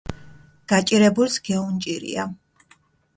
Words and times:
გაჭირებულს 0.69 1.35
გეუნჭირია 1.45 2.23